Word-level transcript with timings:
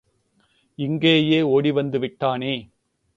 இங்கேயே 0.79 1.41
ஓடிவந்து 1.41 1.99
விட்டானே! 1.99 2.53